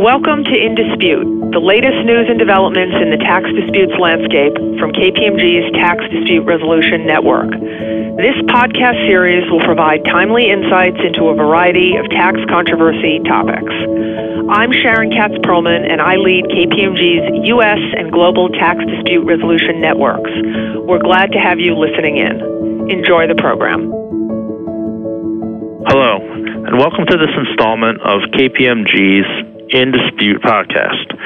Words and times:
Welcome 0.00 0.48
to 0.48 0.56
In 0.56 0.72
Dispute, 0.72 1.52
the 1.52 1.60
latest 1.60 2.08
news 2.08 2.24
and 2.32 2.40
developments 2.40 2.96
in 3.04 3.12
the 3.12 3.20
tax 3.20 3.44
disputes 3.52 3.92
landscape 4.00 4.56
from 4.80 4.96
KPMG's 4.96 5.76
Tax 5.76 6.00
Dispute 6.08 6.40
Resolution 6.48 7.04
Network. 7.04 7.52
This 8.16 8.32
podcast 8.48 8.96
series 9.04 9.44
will 9.52 9.60
provide 9.60 10.00
timely 10.08 10.48
insights 10.48 10.96
into 11.04 11.28
a 11.28 11.36
variety 11.36 12.00
of 12.00 12.08
tax 12.08 12.40
controversy 12.48 13.20
topics. 13.28 13.76
I'm 14.48 14.72
Sharon 14.72 15.12
Katz 15.12 15.36
Perlman, 15.44 15.84
and 15.84 16.00
I 16.00 16.16
lead 16.16 16.48
KPMG's 16.48 17.44
U.S. 17.60 17.82
and 17.92 18.08
Global 18.08 18.48
Tax 18.56 18.80
Dispute 18.88 19.28
Resolution 19.28 19.84
Networks. 19.84 20.32
We're 20.80 21.04
glad 21.04 21.28
to 21.36 21.38
have 21.44 21.60
you 21.60 21.76
listening 21.76 22.16
in. 22.16 22.40
Enjoy 22.88 23.28
the 23.28 23.36
program. 23.36 23.92
Hello, 25.92 26.24
and 26.24 26.80
welcome 26.80 27.04
to 27.04 27.16
this 27.20 27.36
installment 27.36 28.00
of 28.00 28.24
KPMG's 28.32 29.49
in 29.70 29.92
Dispute 29.92 30.42
podcast. 30.42 31.16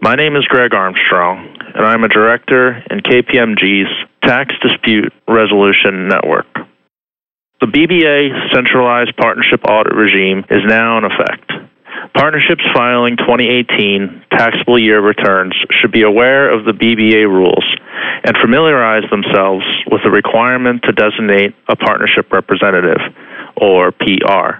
My 0.00 0.16
name 0.16 0.34
is 0.34 0.44
Greg 0.46 0.74
Armstrong, 0.74 1.56
and 1.74 1.86
I'm 1.86 2.02
a 2.02 2.08
director 2.08 2.82
in 2.90 2.98
KPMG's 2.98 3.90
Tax 4.22 4.54
Dispute 4.60 5.12
Resolution 5.28 6.08
Network. 6.08 6.46
The 7.60 7.66
BBA 7.66 8.52
centralized 8.52 9.16
partnership 9.16 9.60
audit 9.68 9.94
regime 9.94 10.44
is 10.50 10.62
now 10.66 10.98
in 10.98 11.04
effect. 11.04 11.52
Partnerships 12.14 12.64
filing 12.74 13.16
2018 13.18 14.24
taxable 14.32 14.80
year 14.80 15.00
returns 15.00 15.54
should 15.70 15.92
be 15.92 16.02
aware 16.02 16.50
of 16.50 16.64
the 16.64 16.72
BBA 16.72 17.28
rules 17.28 17.64
and 18.24 18.36
familiarize 18.38 19.08
themselves 19.10 19.64
with 19.88 20.02
the 20.02 20.10
requirement 20.10 20.82
to 20.82 20.92
designate 20.92 21.54
a 21.68 21.76
partnership 21.76 22.32
representative, 22.32 22.98
or 23.56 23.92
PR. 23.92 24.58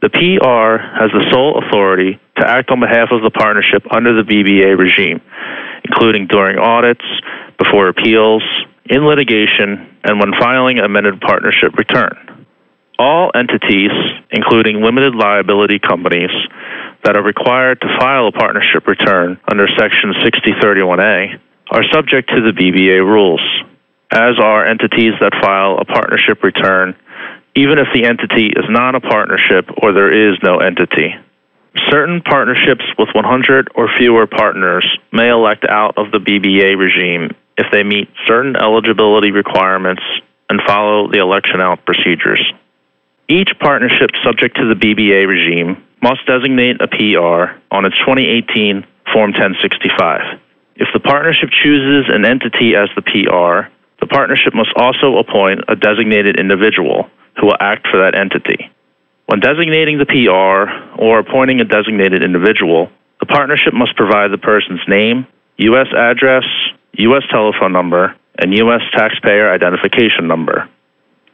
The 0.00 0.08
PR 0.08 0.78
has 0.94 1.10
the 1.12 1.28
sole 1.30 1.58
authority 1.58 2.20
to 2.38 2.48
act 2.48 2.70
on 2.70 2.80
behalf 2.80 3.08
of 3.10 3.22
the 3.22 3.30
partnership 3.30 3.82
under 3.90 4.14
the 4.14 4.22
BBA 4.22 4.78
regime, 4.78 5.20
including 5.84 6.26
during 6.26 6.58
audits, 6.58 7.04
before 7.58 7.88
appeals, 7.88 8.42
in 8.86 9.04
litigation, 9.06 9.96
and 10.04 10.18
when 10.18 10.32
filing 10.38 10.78
amended 10.78 11.20
partnership 11.20 11.76
return. 11.76 12.46
All 12.98 13.30
entities, 13.34 13.90
including 14.30 14.82
limited 14.82 15.14
liability 15.14 15.78
companies, 15.78 16.30
that 17.04 17.16
are 17.16 17.22
required 17.22 17.80
to 17.80 17.98
file 17.98 18.26
a 18.26 18.32
partnership 18.32 18.86
return 18.86 19.38
under 19.50 19.68
Section 19.78 20.14
6031A 20.24 21.38
are 21.70 21.84
subject 21.92 22.30
to 22.30 22.40
the 22.40 22.50
BBA 22.50 23.04
rules, 23.04 23.42
as 24.10 24.38
are 24.42 24.66
entities 24.66 25.12
that 25.20 25.32
file 25.40 25.78
a 25.78 25.84
partnership 25.84 26.42
return 26.42 26.96
even 27.58 27.78
if 27.78 27.88
the 27.92 28.04
entity 28.04 28.46
is 28.46 28.66
not 28.68 28.94
a 28.94 29.00
partnership 29.00 29.68
or 29.82 29.92
there 29.92 30.12
is 30.12 30.38
no 30.44 30.58
entity. 30.58 31.10
Certain 31.90 32.20
partnerships 32.20 32.84
with 32.98 33.08
100 33.14 33.68
or 33.74 33.88
fewer 33.98 34.26
partners 34.26 34.84
may 35.12 35.28
elect 35.30 35.64
out 35.68 35.96
of 35.96 36.10
the 36.10 36.18
BBA 36.18 36.76
regime 36.76 37.30
if 37.56 37.66
they 37.72 37.82
meet 37.82 38.08
certain 38.26 38.56
eligibility 38.56 39.30
requirements 39.30 40.02
and 40.50 40.60
follow 40.66 41.10
the 41.10 41.18
election 41.18 41.60
out 41.60 41.84
procedures. 41.84 42.42
Each 43.28 43.50
partnership 43.60 44.10
subject 44.24 44.56
to 44.56 44.68
the 44.68 44.74
BBA 44.74 45.26
regime 45.28 45.84
must 46.02 46.26
designate 46.26 46.80
a 46.80 46.88
PR 46.88 47.58
on 47.70 47.84
its 47.84 47.96
2018 47.98 48.86
Form 49.12 49.32
1065. 49.32 50.38
If 50.76 50.88
the 50.92 51.00
partnership 51.00 51.50
chooses 51.50 52.12
an 52.12 52.24
entity 52.24 52.76
as 52.76 52.88
the 52.94 53.02
PR, 53.02 53.70
the 54.00 54.06
partnership 54.06 54.54
must 54.54 54.72
also 54.76 55.18
appoint 55.18 55.60
a 55.68 55.76
designated 55.76 56.38
individual 56.38 57.10
who 57.36 57.46
will 57.46 57.56
act 57.60 57.88
for 57.88 57.98
that 57.98 58.14
entity. 58.14 58.70
When 59.28 59.40
designating 59.40 59.98
the 59.98 60.06
PR 60.08 60.96
or 60.96 61.18
appointing 61.18 61.60
a 61.60 61.64
designated 61.64 62.24
individual, 62.24 62.88
the 63.20 63.26
partnership 63.26 63.74
must 63.74 63.94
provide 63.94 64.32
the 64.32 64.38
person's 64.38 64.80
name, 64.88 65.26
U.S. 65.58 65.88
address, 65.94 66.44
U.S. 66.94 67.24
telephone 67.30 67.74
number, 67.74 68.16
and 68.38 68.54
U.S. 68.54 68.80
taxpayer 68.96 69.52
identification 69.52 70.28
number. 70.28 70.66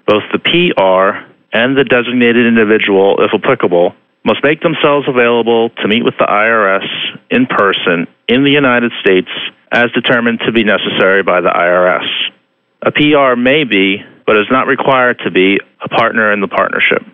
Both 0.09 0.25
the 0.33 0.41
PR 0.41 1.23
and 1.57 1.79
the 1.79 1.85
designated 1.85 2.47
individual, 2.47 3.23
if 3.23 3.31
applicable, 3.33 3.95
must 4.25 4.43
make 4.43 4.61
themselves 4.61 5.07
available 5.07 5.71
to 5.71 5.87
meet 5.87 6.05
with 6.05 6.19
the 6.19 6.27
IRS 6.27 6.89
in 7.31 7.47
person 7.47 8.09
in 8.27 8.43
the 8.43 8.51
United 8.51 8.91
States 8.99 9.31
as 9.71 9.93
determined 9.93 10.41
to 10.47 10.51
be 10.51 10.65
necessary 10.65 11.23
by 11.23 11.41
the 11.41 11.55
IRS. 11.55 12.11
A 12.83 12.91
PR 12.91 13.39
may 13.39 13.63
be, 13.63 14.03
but 14.27 14.37
is 14.37 14.51
not 14.51 14.67
required 14.67 15.21
to 15.23 15.31
be, 15.31 15.61
a 15.81 15.89
partner 15.89 16.33
in 16.33 16.41
the 16.41 16.49
partnership. 16.49 17.07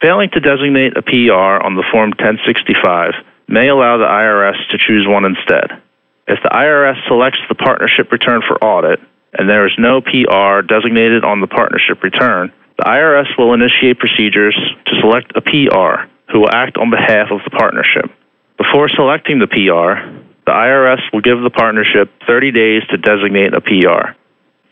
Failing 0.00 0.28
to 0.30 0.40
designate 0.40 0.96
a 0.96 1.02
PR 1.02 1.64
on 1.64 1.74
the 1.74 1.84
Form 1.90 2.10
1065 2.10 3.14
may 3.48 3.68
allow 3.68 3.96
the 3.96 4.04
IRS 4.04 4.68
to 4.70 4.78
choose 4.78 5.06
one 5.08 5.24
instead. 5.24 5.80
If 6.28 6.42
the 6.42 6.50
IRS 6.50 7.06
selects 7.08 7.40
the 7.48 7.54
partnership 7.54 8.12
return 8.12 8.42
for 8.46 8.62
audit 8.62 9.00
and 9.32 9.48
there 9.48 9.66
is 9.66 9.72
no 9.78 10.02
PR 10.02 10.60
designated 10.60 11.24
on 11.24 11.40
the 11.40 11.46
partnership 11.46 12.02
return, 12.02 12.52
the 12.76 12.84
IRS 12.84 13.38
will 13.38 13.54
initiate 13.54 13.98
procedures 13.98 14.58
to 14.84 15.00
select 15.00 15.32
a 15.34 15.40
PR 15.40 16.04
who 16.30 16.40
will 16.40 16.52
act 16.52 16.76
on 16.76 16.90
behalf 16.90 17.30
of 17.30 17.40
the 17.44 17.56
partnership. 17.56 18.10
Before 18.58 18.88
selecting 18.88 19.38
the 19.38 19.46
PR, 19.46 20.04
the 20.44 20.52
IRS 20.52 21.00
will 21.12 21.22
give 21.22 21.40
the 21.40 21.50
partnership 21.50 22.12
30 22.26 22.52
days 22.52 22.82
to 22.90 22.98
designate 22.98 23.54
a 23.54 23.60
PR. 23.62 24.12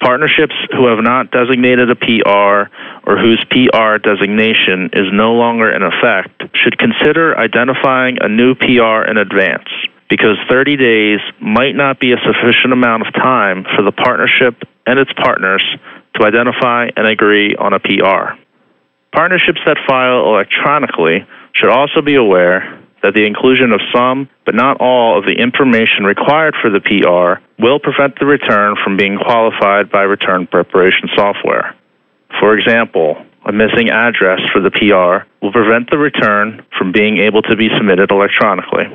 Partnerships 0.00 0.54
who 0.72 0.86
have 0.86 1.02
not 1.02 1.30
designated 1.30 1.90
a 1.90 1.96
PR 1.96 2.70
or 3.06 3.16
whose 3.18 3.42
PR 3.50 3.98
designation 3.98 4.90
is 4.92 5.06
no 5.12 5.34
longer 5.34 5.70
in 5.70 5.82
effect 5.82 6.42
should 6.54 6.78
consider 6.78 7.36
identifying 7.38 8.18
a 8.20 8.28
new 8.28 8.54
PR 8.54 9.08
in 9.08 9.16
advance 9.16 9.68
because 10.10 10.36
30 10.48 10.76
days 10.76 11.20
might 11.40 11.74
not 11.74 12.00
be 12.00 12.12
a 12.12 12.16
sufficient 12.18 12.72
amount 12.72 13.06
of 13.06 13.14
time 13.14 13.64
for 13.74 13.82
the 13.82 13.92
partnership 13.92 14.62
and 14.86 14.98
its 14.98 15.12
partners 15.14 15.64
to 16.14 16.24
identify 16.24 16.88
and 16.96 17.06
agree 17.06 17.56
on 17.56 17.72
a 17.72 17.80
PR. 17.80 18.36
Partnerships 19.14 19.60
that 19.66 19.78
file 19.88 20.26
electronically 20.26 21.26
should 21.54 21.70
also 21.70 22.02
be 22.02 22.16
aware 22.16 22.83
that 23.04 23.12
the 23.12 23.26
inclusion 23.26 23.70
of 23.70 23.84
some, 23.92 24.30
but 24.46 24.54
not 24.54 24.80
all, 24.80 25.18
of 25.18 25.26
the 25.26 25.36
information 25.36 26.08
required 26.08 26.56
for 26.56 26.70
the 26.72 26.80
PR 26.80 27.36
will 27.60 27.78
prevent 27.78 28.18
the 28.18 28.24
return 28.24 28.76
from 28.82 28.96
being 28.96 29.18
qualified 29.20 29.92
by 29.92 30.00
return 30.08 30.46
preparation 30.46 31.12
software. 31.14 31.76
For 32.40 32.56
example, 32.56 33.20
a 33.44 33.52
missing 33.52 33.90
address 33.90 34.40
for 34.50 34.64
the 34.64 34.72
PR 34.72 35.28
will 35.44 35.52
prevent 35.52 35.90
the 35.90 35.98
return 35.98 36.64
from 36.78 36.92
being 36.92 37.18
able 37.18 37.42
to 37.42 37.54
be 37.56 37.68
submitted 37.76 38.10
electronically. 38.10 38.88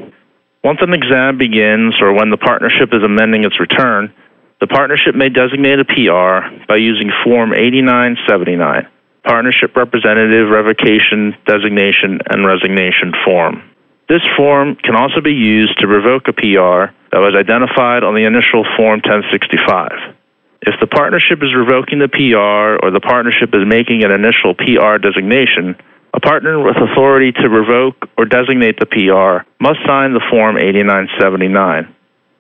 Once 0.63 0.79
an 0.81 0.91
exam 0.91 1.37
begins 1.37 2.01
or 2.01 2.11
when 2.11 2.31
the 2.31 2.41
partnership 2.41 2.89
is 2.91 3.03
amending 3.03 3.43
its 3.43 3.59
return, 3.59 4.11
the 4.59 4.67
partnership 4.67 5.13
may 5.13 5.29
designate 5.29 5.79
a 5.79 5.85
PR 5.85 6.65
by 6.67 6.77
using 6.77 7.11
Form 7.23 7.53
8979, 7.53 8.87
Partnership 9.23 9.75
Representative 9.75 10.49
Revocation 10.49 11.37
Designation 11.45 12.19
and 12.25 12.43
Resignation 12.43 13.13
Form. 13.23 13.68
This 14.09 14.25
form 14.35 14.75
can 14.75 14.95
also 14.95 15.21
be 15.21 15.37
used 15.37 15.77
to 15.79 15.87
revoke 15.87 16.27
a 16.27 16.33
PR 16.33 16.89
that 17.13 17.21
was 17.21 17.37
identified 17.37 18.03
on 18.03 18.15
the 18.15 18.25
initial 18.25 18.65
Form 18.75 19.05
1065. 19.05 20.17
If 20.65 20.73
the 20.81 20.87
partnership 20.87 21.45
is 21.45 21.53
revoking 21.53 21.99
the 21.99 22.09
PR 22.09 22.81
or 22.81 22.89
the 22.89 22.99
partnership 22.99 23.53
is 23.53 23.69
making 23.69 24.03
an 24.03 24.09
initial 24.09 24.57
PR 24.57 24.97
designation, 24.97 25.77
a 26.13 26.19
partner 26.19 26.57
with 26.57 26.75
authority 26.75 27.31
to 27.37 27.47
revoke 27.49 28.09
or 28.17 28.25
designate 28.25 28.81
the 28.81 28.89
PR 28.89 29.45
must 29.61 29.77
sign 29.85 30.17
the 30.17 30.25
Form 30.33 30.57
8979. 30.57 31.93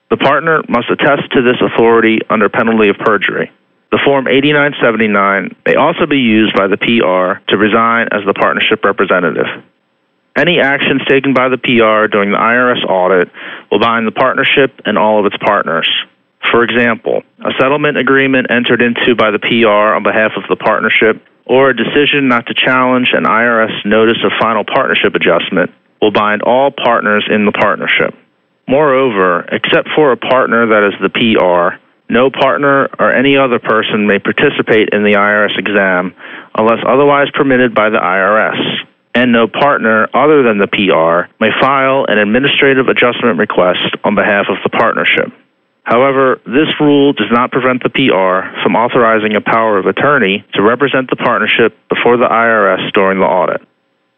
The 0.09 0.17
partner 0.17 0.63
must 0.67 0.89
attest 0.89 1.29
to 1.37 1.45
this 1.45 1.61
authority 1.61 2.17
under 2.33 2.49
penalty 2.49 2.89
of 2.89 2.97
perjury. 2.97 3.51
The 3.91 4.01
Form 4.03 4.27
8979 4.27 5.53
may 5.69 5.75
also 5.75 6.07
be 6.09 6.17
used 6.17 6.57
by 6.57 6.65
the 6.65 6.81
PR 6.81 7.45
to 7.53 7.61
resign 7.61 8.09
as 8.09 8.25
the 8.25 8.33
partnership 8.33 8.83
representative. 8.83 9.45
Any 10.35 10.59
actions 10.59 11.01
taken 11.07 11.33
by 11.33 11.49
the 11.49 11.57
PR 11.57 12.07
during 12.07 12.31
the 12.31 12.37
IRS 12.37 12.85
audit 12.87 13.29
will 13.71 13.79
bind 13.79 14.07
the 14.07 14.11
partnership 14.11 14.79
and 14.85 14.97
all 14.97 15.19
of 15.19 15.25
its 15.25 15.37
partners. 15.37 15.89
For 16.51 16.63
example, 16.63 17.23
a 17.39 17.51
settlement 17.59 17.97
agreement 17.97 18.47
entered 18.49 18.81
into 18.81 19.15
by 19.15 19.31
the 19.31 19.39
PR 19.39 19.95
on 19.95 20.03
behalf 20.03 20.31
of 20.37 20.43
the 20.47 20.55
partnership 20.55 21.21
or 21.45 21.71
a 21.71 21.75
decision 21.75 22.27
not 22.27 22.45
to 22.47 22.53
challenge 22.53 23.09
an 23.13 23.25
IRS 23.25 23.85
notice 23.85 24.17
of 24.23 24.31
final 24.39 24.63
partnership 24.63 25.15
adjustment 25.15 25.71
will 26.01 26.11
bind 26.11 26.41
all 26.43 26.71
partners 26.71 27.27
in 27.29 27.45
the 27.45 27.51
partnership. 27.51 28.15
Moreover, 28.67 29.41
except 29.51 29.89
for 29.95 30.11
a 30.11 30.17
partner 30.17 30.67
that 30.67 30.87
is 30.87 30.93
the 31.01 31.09
PR, 31.09 31.81
no 32.07 32.29
partner 32.29 32.87
or 32.99 33.11
any 33.11 33.35
other 33.35 33.59
person 33.59 34.07
may 34.07 34.19
participate 34.19 34.89
in 34.93 35.03
the 35.03 35.13
IRS 35.13 35.57
exam 35.57 36.13
unless 36.55 36.79
otherwise 36.87 37.27
permitted 37.33 37.75
by 37.75 37.89
the 37.89 37.97
IRS 37.97 38.85
and 39.15 39.31
no 39.31 39.47
partner 39.47 40.07
other 40.13 40.43
than 40.43 40.57
the 40.57 40.67
PR 40.67 41.31
may 41.39 41.49
file 41.59 42.05
an 42.07 42.17
administrative 42.17 42.87
adjustment 42.87 43.37
request 43.37 43.95
on 44.03 44.15
behalf 44.15 44.45
of 44.49 44.57
the 44.63 44.69
partnership. 44.69 45.31
However, 45.83 46.39
this 46.45 46.69
rule 46.79 47.13
does 47.13 47.31
not 47.31 47.51
prevent 47.51 47.81
the 47.81 47.89
PR 47.89 48.61
from 48.61 48.75
authorizing 48.75 49.35
a 49.35 49.41
power 49.41 49.79
of 49.79 49.87
attorney 49.87 50.45
to 50.53 50.61
represent 50.61 51.09
the 51.09 51.15
partnership 51.15 51.75
before 51.89 52.17
the 52.17 52.27
IRS 52.27 52.91
during 52.93 53.19
the 53.19 53.25
audit. 53.25 53.61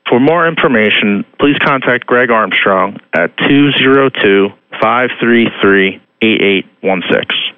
For 0.10 0.20
more 0.20 0.46
information, 0.48 1.24
please 1.40 1.58
contact 1.60 2.06
Greg 2.06 2.30
Armstrong 2.30 3.00
at 3.14 3.38
202 3.38 4.50
533 4.82 6.02
8816. 6.22 7.51